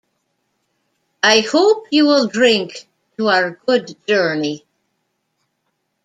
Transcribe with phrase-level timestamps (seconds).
[1.21, 4.65] I hope you will drink to our good journey.